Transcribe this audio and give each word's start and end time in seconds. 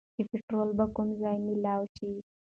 چې 0.15 0.21
پيټرول 0.29 0.69
به 0.77 0.85
کوم 0.95 1.09
ځايې 1.21 1.39
مېلاؤ 1.45 1.83
شي 1.95 2.09